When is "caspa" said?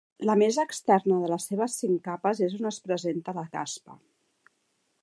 3.59-4.01